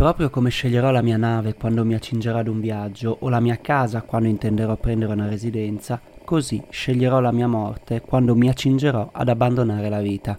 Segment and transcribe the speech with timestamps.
[0.00, 3.58] Proprio come sceglierò la mia nave quando mi accingerò ad un viaggio o la mia
[3.60, 9.28] casa quando intenderò prendere una residenza, così sceglierò la mia morte quando mi accingerò ad
[9.28, 10.38] abbandonare la vita.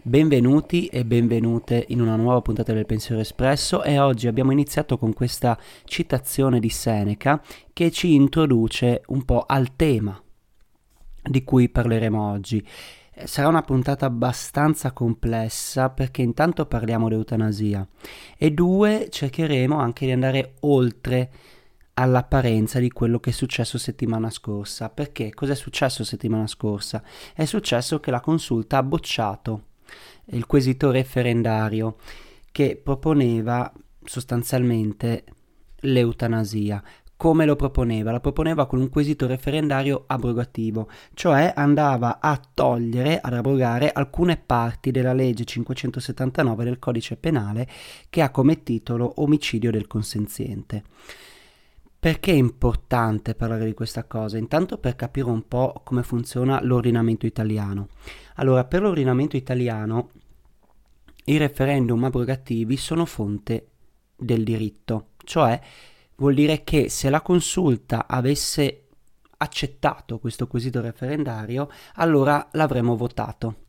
[0.00, 5.12] Benvenuti e benvenute in una nuova puntata del Pensiero Espresso e oggi abbiamo iniziato con
[5.12, 7.42] questa citazione di Seneca
[7.74, 10.18] che ci introduce un po' al tema
[11.22, 12.66] di cui parleremo oggi
[13.14, 17.86] Sarà una puntata abbastanza complessa perché intanto parliamo di eutanasia
[18.38, 21.30] e due cercheremo anche di andare oltre
[21.94, 24.88] all'apparenza di quello che è successo settimana scorsa.
[24.88, 27.02] Perché cosa è successo settimana scorsa?
[27.34, 29.64] È successo che la consulta ha bocciato
[30.26, 31.96] il quesito referendario
[32.50, 33.70] che proponeva
[34.04, 35.24] sostanzialmente
[35.80, 36.82] l'eutanasia
[37.22, 38.10] come lo proponeva?
[38.10, 44.90] La proponeva con un quesito referendario abrogativo, cioè andava a togliere, ad abrogare alcune parti
[44.90, 47.68] della legge 579 del codice penale
[48.10, 50.82] che ha come titolo omicidio del consenziente.
[51.96, 54.36] Perché è importante parlare di questa cosa?
[54.36, 57.86] Intanto per capire un po' come funziona l'ordinamento italiano.
[58.34, 60.10] Allora, per l'ordinamento italiano
[61.26, 63.66] i referendum abrogativi sono fonte
[64.16, 65.60] del diritto, cioè
[66.22, 68.86] vuol dire che se la consulta avesse
[69.38, 73.64] accettato questo quesito referendario, allora l'avremmo votato.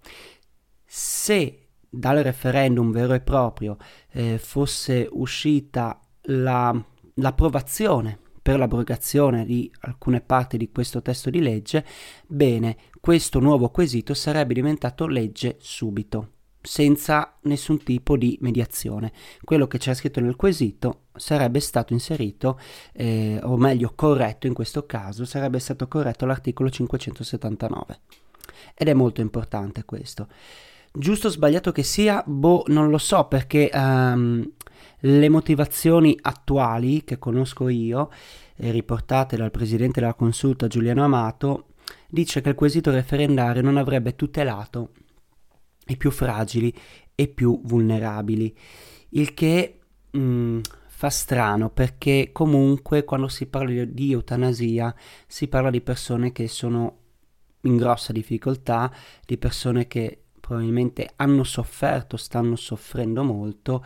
[0.85, 3.77] Se dal referendum vero e proprio
[4.11, 6.79] eh, fosse uscita la,
[7.15, 11.83] l'approvazione per l'abrogazione di alcune parti di questo testo di legge,
[12.27, 19.11] bene, questo nuovo quesito sarebbe diventato legge subito senza nessun tipo di mediazione.
[19.43, 22.57] Quello che c'era scritto nel quesito sarebbe stato inserito,
[22.93, 27.99] eh, o meglio corretto in questo caso, sarebbe stato corretto l'articolo 579.
[28.75, 30.27] Ed è molto importante questo.
[30.93, 34.49] Giusto o sbagliato che sia, boh, non lo so perché um,
[34.99, 38.09] le motivazioni attuali che conosco io,
[38.55, 41.65] riportate dal presidente della consulta Giuliano Amato,
[42.07, 44.91] dice che il quesito referendario non avrebbe tutelato
[45.88, 46.73] i più fragili
[47.16, 48.55] e più vulnerabili,
[49.10, 49.80] il che
[50.11, 54.95] mh, mm, fa strano perché comunque quando si parla di eutanasia
[55.27, 56.99] si parla di persone che sono
[57.61, 58.92] in grossa difficoltà,
[59.26, 63.86] di persone che probabilmente hanno sofferto, stanno soffrendo molto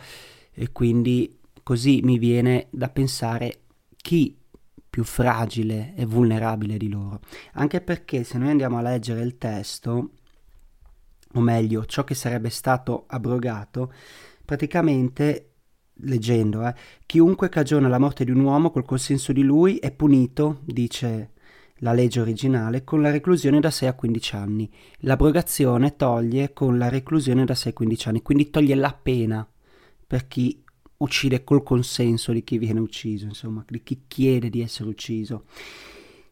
[0.52, 3.60] e quindi così mi viene da pensare
[3.96, 4.36] chi
[4.88, 7.20] più fragile e vulnerabile di loro.
[7.52, 10.10] Anche perché se noi andiamo a leggere il testo
[11.34, 13.92] o meglio ciò che sarebbe stato abrogato,
[14.44, 15.52] praticamente,
[16.02, 16.74] leggendo, eh,
[17.04, 21.32] chiunque cagiona la morte di un uomo col consenso di lui è punito, dice
[21.80, 24.70] la legge originale, con la reclusione da 6 a 15 anni.
[25.00, 29.48] L'abrogazione toglie con la reclusione da 6 a 15 anni, quindi toglie la pena
[30.06, 30.62] per chi
[30.98, 35.44] uccide col consenso di chi viene ucciso, insomma, di chi chiede di essere ucciso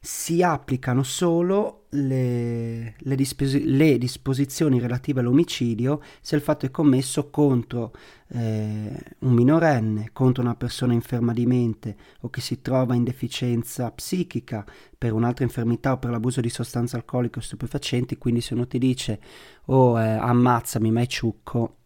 [0.06, 7.28] si applicano solo le, le, disposi- le, disposizioni relative all'omicidio se il fatto è commesso
[7.28, 7.90] contro
[8.28, 13.90] eh, un minorenne, contro una persona inferma di mente o che si trova in deficienza
[13.90, 14.64] psichica
[14.96, 18.78] per un'altra infermità o per l'abuso di sostanze alcoliche o stupefacenti, quindi se uno ti
[18.78, 19.20] dice
[19.64, 21.78] oh eh, ammazzami ma è ciucco,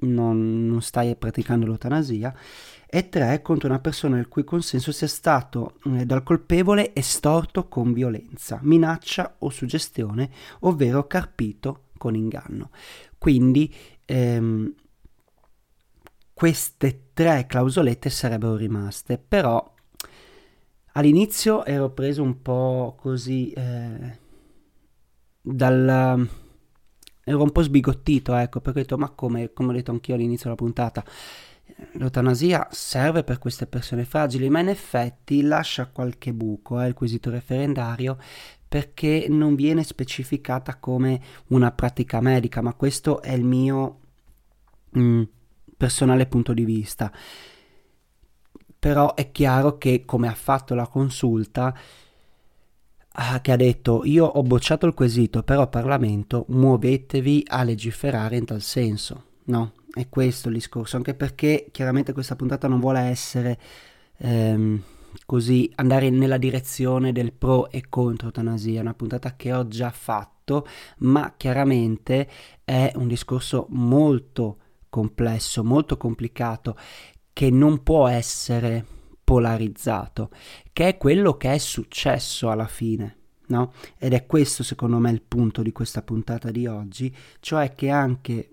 [0.00, 2.34] non, non stai praticando l'eutanasia
[2.86, 7.92] e 3 contro una persona il cui consenso sia stato eh, dal colpevole estorto con
[7.92, 12.70] violenza, minaccia o suggestione, ovvero carpito con inganno.
[13.18, 13.72] Quindi
[14.04, 14.74] ehm,
[16.32, 19.72] queste tre clausolette sarebbero rimaste, però
[20.92, 24.18] all'inizio ero preso un po' così eh,
[25.40, 26.28] dal
[27.24, 30.44] ero un po' sbigottito, ecco, perché ho detto, ma come, come ho detto anch'io all'inizio
[30.44, 31.04] della puntata,
[31.92, 37.30] l'eutanasia serve per queste persone fragili, ma in effetti lascia qualche buco, eh, il quesito
[37.30, 38.18] referendario,
[38.68, 44.00] perché non viene specificata come una pratica medica, ma questo è il mio
[44.90, 45.22] mh, mm,
[45.76, 47.12] personale punto di vista.
[48.78, 51.74] Però è chiaro che, come ha fatto la consulta,
[53.16, 58.44] ah, che ha detto io ho bocciato il quesito, però Parlamento muovetevi a legiferare in
[58.44, 59.72] tal senso, no?
[59.94, 63.58] è questo il discorso, anche perché chiaramente questa puntata non vuole essere
[64.18, 64.82] ehm,
[65.24, 69.90] così andare nella direzione del pro e contro eutanasia, è una puntata che ho già
[69.90, 70.66] fatto,
[70.98, 72.28] ma chiaramente
[72.64, 74.58] è un discorso molto
[74.88, 76.76] complesso, molto complicato,
[77.32, 78.86] che non può essere
[79.24, 80.30] polarizzato,
[80.72, 83.16] che è quello che è successo alla fine.
[83.46, 83.72] No?
[83.98, 88.48] Ed è questo secondo me il punto di questa puntata di oggi, cioè che anche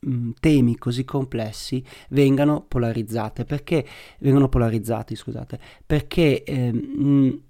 [0.00, 3.86] mh, temi così complessi vengano polarizzate, perché
[4.20, 7.40] vengono polarizzati, scusate, perché eh, mh,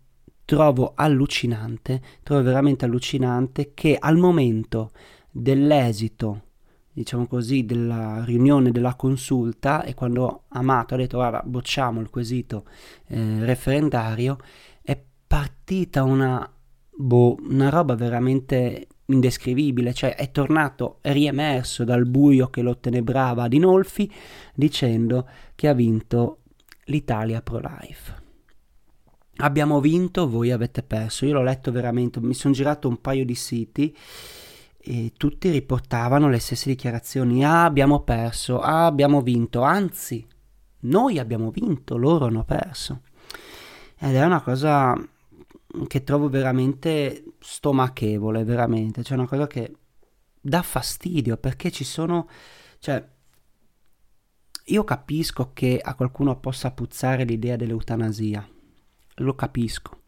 [0.45, 4.91] trovo allucinante, trovo veramente allucinante che al momento
[5.31, 6.46] dell'esito
[6.97, 12.65] diciamo così, della riunione della consulta e quando Amato ha detto guarda bocciamo il quesito
[13.09, 14.39] eh, referendario
[14.81, 16.51] è partita una,
[16.91, 23.47] boh, una roba veramente indescrivibile, cioè è tornato, è riemerso dal buio che lo tenebrava
[23.47, 24.11] di Nolfi
[24.55, 26.39] dicendo che ha vinto
[26.85, 28.25] l'Italia Pro Life.
[29.39, 31.27] Abbiamo vinto, voi avete perso.
[31.27, 33.95] Io l'ho letto veramente, mi sono girato un paio di siti
[34.89, 37.45] e tutti riportavano le stesse dichiarazioni.
[37.45, 40.25] Ah, abbiamo perso, ah, abbiamo vinto, anzi,
[40.81, 43.03] noi abbiamo vinto, loro hanno perso.
[43.99, 44.97] Ed è una cosa
[45.89, 49.75] che trovo veramente stomachevole, veramente, cioè una cosa che
[50.41, 52.29] dà fastidio perché ci sono,
[52.79, 53.05] cioè,
[54.67, 58.49] io capisco che a qualcuno possa puzzare l'idea dell'eutanasia,
[59.17, 60.03] lo capisco.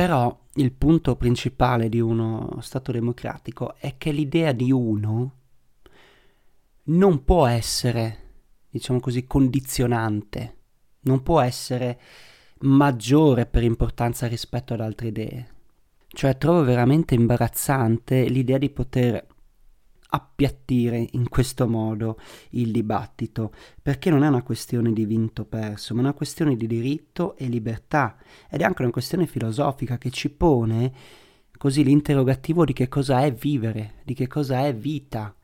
[0.00, 5.34] Però il punto principale di uno Stato democratico è che l'idea di uno
[6.84, 8.16] non può essere,
[8.70, 10.56] diciamo così, condizionante,
[11.00, 12.00] non può essere
[12.60, 15.48] maggiore per importanza rispetto ad altre idee.
[16.08, 19.26] Cioè trovo veramente imbarazzante l'idea di poter
[20.10, 22.18] appiattire in questo modo
[22.50, 27.36] il dibattito, perché non è una questione di vinto perso, ma una questione di diritto
[27.36, 28.16] e libertà
[28.50, 30.92] ed è anche una questione filosofica che ci pone
[31.56, 35.34] così l'interrogativo di che cosa è vivere, di che cosa è vita.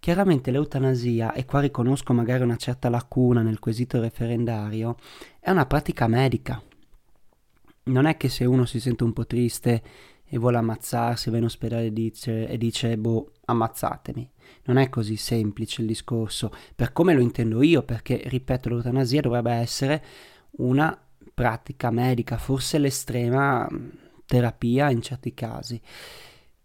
[0.00, 4.96] Chiaramente l'eutanasia, e qua riconosco magari una certa lacuna nel quesito referendario,
[5.38, 6.60] è una pratica medica.
[7.84, 9.82] Non è che se uno si sente un po' triste
[10.34, 14.30] e vuole ammazzarsi, va in ospedale e dice, e dice boh, ammazzatemi.
[14.64, 19.52] Non è così semplice il discorso, per come lo intendo io, perché, ripeto, l'eutanasia dovrebbe
[19.52, 20.02] essere
[20.52, 20.98] una
[21.34, 23.88] pratica medica, forse l'estrema mm,
[24.24, 25.78] terapia in certi casi.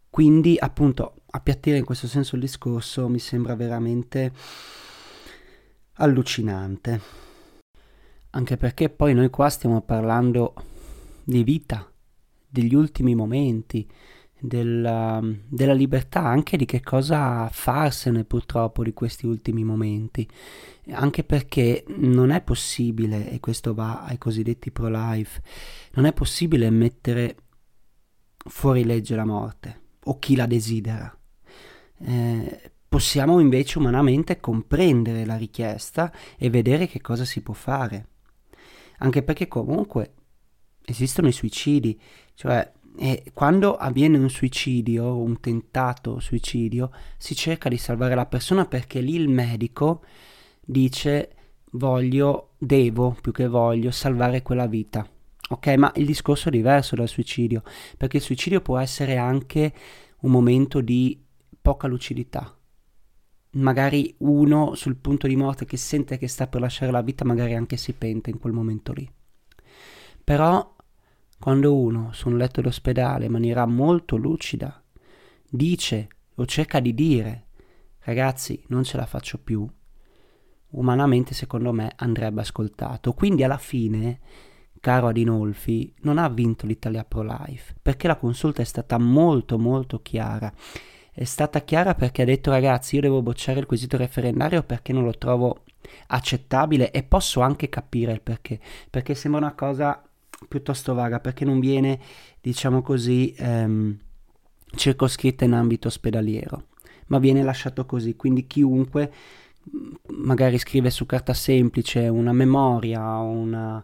[0.10, 4.31] Quindi, appunto, appiattire in questo senso il discorso mi sembra veramente
[5.96, 7.02] allucinante.
[8.30, 10.54] Anche perché poi noi qua stiamo parlando
[11.25, 11.86] di vita,
[12.48, 13.88] degli ultimi momenti,
[14.40, 20.28] della, della, libertà, anche di che cosa farsene purtroppo di questi ultimi momenti,
[20.92, 25.42] anche perché non è possibile, e questo va ai cosiddetti pro-life,
[25.94, 27.36] non è possibile mettere
[28.38, 31.12] fuori legge la morte o chi la desidera.
[32.00, 38.08] Eh, possiamo invece umanamente comprendere la richiesta e vedere che cosa si può fare,
[39.00, 40.14] anche perché comunque
[40.86, 42.00] esistono i suicidi,
[42.38, 48.66] cioè e quando avviene un suicidio, un tentato suicidio, si cerca di salvare la persona
[48.66, 50.04] perché lì il medico
[50.63, 51.31] dice
[51.72, 55.07] voglio, devo più che voglio salvare quella vita.
[55.50, 57.64] Ok, ma il discorso è diverso dal suicidio,
[57.97, 59.73] perché il suicidio può essere anche
[60.21, 61.23] un momento di
[61.59, 62.56] poca lucidità.
[63.52, 67.56] Magari uno sul punto di morte che sente che sta per lasciare la vita, magari
[67.56, 69.09] anche si pente in quel momento lì.
[70.23, 70.76] Però
[71.40, 74.82] quando uno su un letto d'ospedale in maniera molto lucida
[75.50, 77.46] dice o cerca di dire
[78.00, 79.68] ragazzi non ce la faccio più,
[80.72, 83.14] umanamente secondo me andrebbe ascoltato.
[83.14, 84.20] Quindi alla fine,
[84.80, 90.02] caro Adinolfi, non ha vinto l'Italia Pro Life, perché la consulta è stata molto molto
[90.02, 90.52] chiara.
[91.12, 95.04] È stata chiara perché ha detto ragazzi io devo bocciare il quesito referendario perché non
[95.04, 95.64] lo trovo
[96.08, 100.02] accettabile e posso anche capire il perché, perché sembra una cosa
[100.48, 102.00] piuttosto vaga perché non viene,
[102.42, 103.98] diciamo così, ehm,
[104.76, 106.68] circoscritta in ambito ospedaliero,
[107.08, 109.12] ma viene lasciato così, quindi chiunque
[110.10, 113.84] magari scrive su carta semplice una memoria una,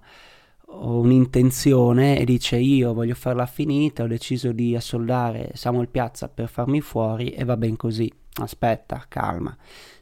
[0.66, 6.50] o un'intenzione e dice io voglio farla finita, ho deciso di assoldare Samuel Piazza per
[6.50, 9.56] farmi fuori e va ben così, aspetta, calma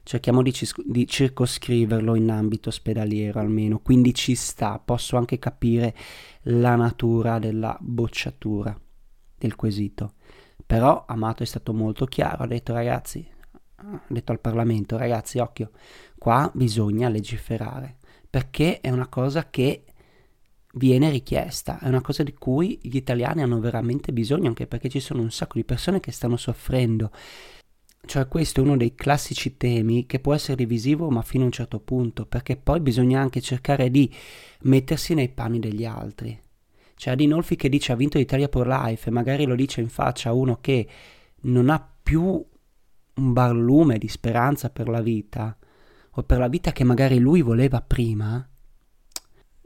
[0.04, 5.96] cerchiamo di, cis- di, circoscriverlo in ambito ospedaliero almeno, quindi ci sta, posso anche capire
[6.44, 8.78] la natura della bocciatura
[9.38, 10.14] del quesito.
[10.66, 13.28] Però Amato è stato molto chiaro, ha detto ragazzi,
[13.76, 15.72] ha detto al Parlamento, ragazzi, occhio,
[16.18, 17.98] qua bisogna legiferare,
[18.30, 19.86] perché è una cosa che
[20.76, 25.02] viene richiesta, è una cosa di cui gli italiani hanno veramente bisogno, anche perché ci
[25.02, 27.12] sono un sacco di persone che stanno soffrendo.
[28.04, 31.52] Cioè questo è uno dei classici temi che può essere divisivo ma fino a un
[31.52, 34.14] certo punto, perché poi bisogna anche cercare di
[34.62, 36.38] mettersi nei panni degli altri.
[36.96, 40.30] Cioè Adinolfi che dice ha vinto l'Italia for Life e magari lo dice in faccia
[40.30, 40.88] a uno che
[41.42, 42.22] non ha più
[43.14, 45.56] un barlume di speranza per la vita,
[46.16, 48.46] o per la vita che magari lui voleva prima,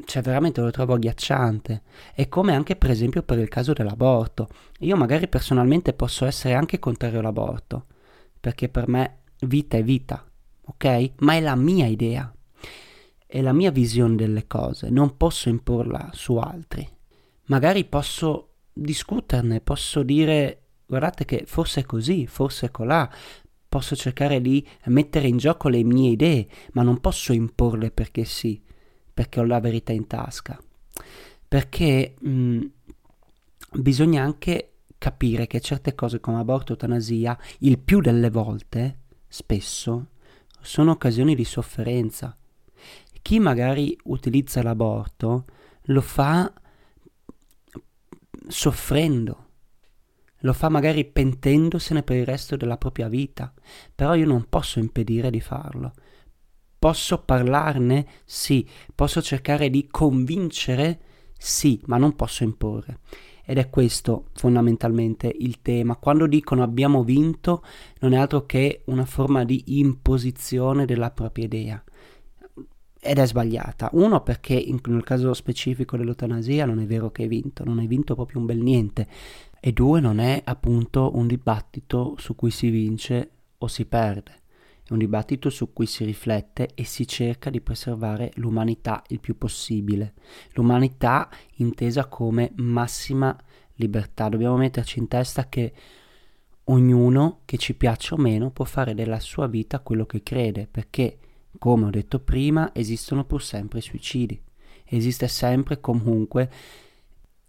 [0.06, 1.82] cioè veramente lo trovo agghiacciante.
[2.13, 4.48] E come anche per esempio per il caso dell'aborto.
[4.80, 7.86] Io magari personalmente posso essere anche contrario all'aborto,
[8.45, 10.23] perché per me vita è vita,
[10.65, 11.13] ok?
[11.21, 12.31] Ma è la mia idea,
[13.25, 16.87] è la mia visione delle cose, non posso imporla su altri.
[17.45, 23.11] Magari posso discuterne, posso dire guardate che forse è così, forse è colà,
[23.67, 28.61] posso cercare di mettere in gioco le mie idee, ma non posso imporle perché sì
[29.11, 30.61] perché ho la verità in tasca.
[31.47, 32.61] Perché mh,
[33.79, 40.07] bisogna anche capire che certe cose come aborto e eutanasia, il più delle volte, spesso,
[40.61, 42.35] sono occasioni di sofferenza.
[43.21, 45.45] Chi magari utilizza l'aborto
[45.83, 46.51] lo fa
[48.47, 49.43] soffrendo,
[50.39, 53.51] lo fa magari pentendosene per il resto della propria vita,
[53.93, 55.93] però io non posso impedire di farlo,
[56.85, 58.05] Posso parlarne?
[58.25, 58.69] Sì.
[58.93, 60.99] Posso cercare di convincere?
[61.35, 62.99] Sì, ma non posso imporre.
[63.45, 65.95] Ed è questo fondamentalmente il tema.
[65.95, 67.63] Quando dicono abbiamo vinto,
[67.99, 71.83] non è altro che una forma di imposizione della propria idea.
[72.99, 73.89] Ed è sbagliata.
[73.93, 77.87] Uno, perché in, nel caso specifico dell'eutanasia non è vero che hai vinto, non hai
[77.87, 79.07] vinto proprio un bel niente.
[79.59, 84.43] E due, non è appunto un dibattito su cui si vince o si perde.
[84.88, 89.36] È un dibattito su cui si riflette e si cerca di preservare l'umanità il più
[89.36, 90.13] possibile.
[90.54, 93.36] L'umanità intesa come massima
[93.77, 94.30] libertà.
[94.30, 95.74] Dobbiamo metterci in testa che
[96.65, 101.18] ognuno, che ci piaccia o meno, può fare della sua vita quello che crede, perché,
[101.58, 104.39] come ho detto prima, esistono pur sempre i suicidi.
[104.86, 106.51] Esiste sempre comunque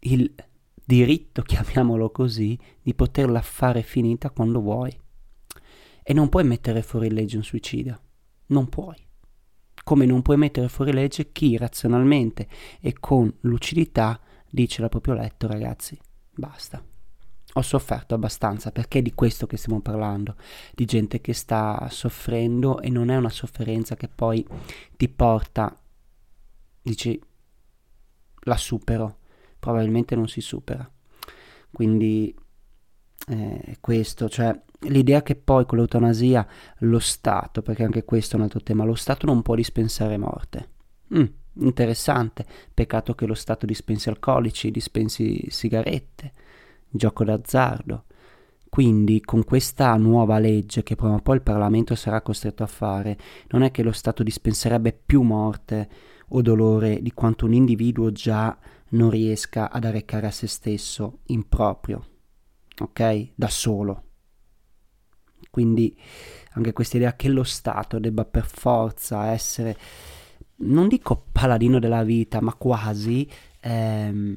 [0.00, 0.32] il
[0.82, 5.04] diritto, chiamiamolo così, di poterla fare finita quando vuoi.
[6.08, 8.00] E non puoi mettere fuori legge un suicida.
[8.46, 8.94] Non puoi.
[9.82, 12.46] Come non puoi mettere fuori legge chi razionalmente
[12.80, 15.98] e con lucidità dice al proprio letto, ragazzi,
[16.30, 16.80] basta.
[17.54, 20.36] Ho sofferto abbastanza perché è di questo che stiamo parlando,
[20.76, 24.46] di gente che sta soffrendo e non è una sofferenza che poi
[24.96, 25.76] ti porta,
[26.82, 27.20] dici,
[28.42, 29.18] la supero,
[29.58, 30.88] probabilmente non si supera.
[31.72, 32.32] Quindi
[33.26, 36.46] eh, questo, cioè l'idea che poi con l'eutanasia
[36.78, 40.68] lo Stato, perché anche questo è un altro tema, lo Stato non può dispensare morte.
[41.16, 41.24] Mm,
[41.60, 46.32] interessante, peccato che lo Stato dispensi alcolici, dispensi sigarette,
[46.88, 48.04] gioco d'azzardo.
[48.68, 53.16] Quindi con questa nuova legge che prima o poi il Parlamento sarà costretto a fare,
[53.48, 55.88] non è che lo Stato dispenserebbe più morte
[56.30, 58.56] o dolore di quanto un individuo già
[58.90, 62.04] non riesca ad arrecare a se stesso in proprio,
[62.78, 63.30] ok?
[63.34, 64.05] Da solo.
[65.56, 65.98] Quindi
[66.52, 69.74] anche questa idea che lo Stato debba per forza essere,
[70.56, 73.26] non dico paladino della vita, ma quasi,
[73.60, 74.36] ehm,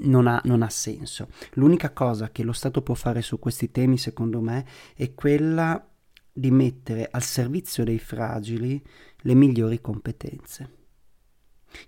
[0.00, 1.28] non, ha, non ha senso.
[1.52, 4.66] L'unica cosa che lo Stato può fare su questi temi, secondo me,
[4.96, 5.88] è quella
[6.32, 8.84] di mettere al servizio dei fragili
[9.18, 10.70] le migliori competenze.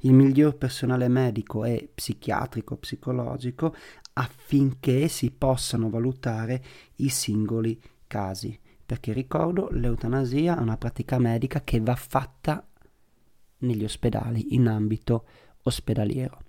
[0.02, 3.74] Il miglior personale medico e psichiatrico, psicologico
[4.18, 6.62] affinché si possano valutare
[6.96, 8.58] i singoli casi.
[8.84, 12.66] Perché ricordo, l'eutanasia è una pratica medica che va fatta
[13.58, 15.24] negli ospedali, in ambito
[15.62, 16.40] ospedaliero.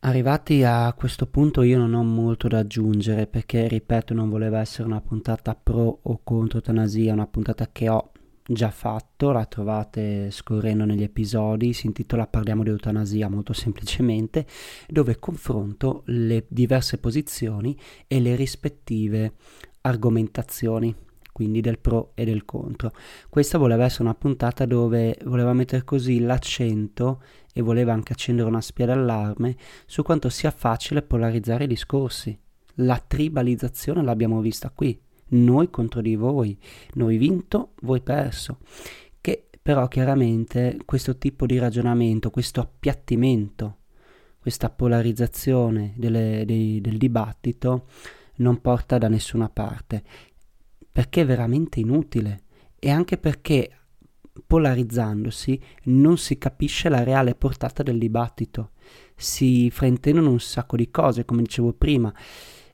[0.00, 4.86] Arrivati a questo punto io non ho molto da aggiungere perché, ripeto, non voleva essere
[4.86, 8.12] una puntata pro o contro eutanasia, una puntata che ho
[8.48, 14.46] già fatto, la trovate scorrendo negli episodi, si intitola Parliamo di eutanasia molto semplicemente,
[14.88, 17.76] dove confronto le diverse posizioni
[18.06, 19.34] e le rispettive
[19.82, 20.94] argomentazioni,
[21.32, 22.92] quindi del pro e del contro.
[23.28, 27.22] Questa voleva essere una puntata dove voleva mettere così l'accento
[27.52, 32.38] e voleva anche accendere una spia d'allarme su quanto sia facile polarizzare i discorsi.
[32.80, 36.58] La tribalizzazione l'abbiamo vista qui, noi contro di voi,
[36.94, 38.58] noi vinto, voi perso.
[39.20, 43.78] Che però chiaramente questo tipo di ragionamento, questo appiattimento,
[44.38, 47.86] questa polarizzazione delle, dei, del dibattito
[48.36, 50.02] non porta da nessuna parte.
[50.96, 52.44] perché è veramente inutile
[52.78, 53.70] e anche perché
[54.46, 58.70] polarizzandosi non si capisce la reale portata del dibattito,
[59.14, 62.12] si fraintendono un sacco di cose, come dicevo prima,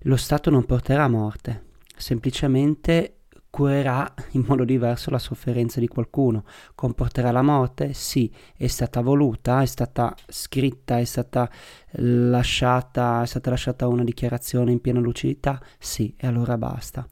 [0.03, 1.65] lo Stato non porterà a morte,
[1.97, 3.17] semplicemente
[3.53, 6.45] curerà in modo diverso la sofferenza di qualcuno.
[6.75, 7.93] Comporterà la morte?
[7.93, 11.51] Sì, è stata voluta, è stata scritta, è stata
[11.91, 15.63] lasciata, è stata lasciata una dichiarazione in piena lucidità?
[15.79, 17.07] Sì, e allora basta.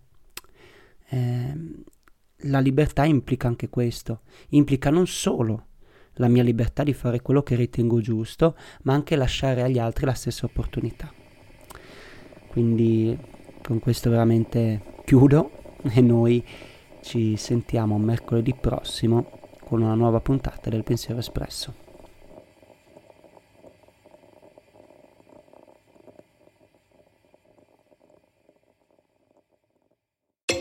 [1.11, 1.55] Eh,
[2.45, 5.67] la libertà implica anche questo, implica non solo
[6.15, 10.15] la mia libertà di fare quello che ritengo giusto, ma anche lasciare agli altri la
[10.15, 11.13] stessa opportunità.
[12.49, 13.19] Quindi
[13.63, 15.51] con questo veramente chiudo
[15.93, 16.45] e noi
[17.01, 21.90] ci sentiamo mercoledì prossimo con una nuova puntata del Pensiero Espresso.